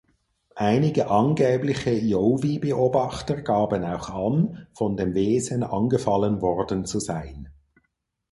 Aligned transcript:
Einige 0.55 1.11
angebliche 1.11 1.91
Yowie-Beobachter 1.91 3.43
gaben 3.43 3.83
auch 3.85 4.09
an, 4.09 4.65
von 4.73 4.97
dem 4.97 5.13
Wesen 5.13 5.61
angefallen 5.61 6.41
worden 6.41 6.85
zu 6.85 6.99
sein. 6.99 7.49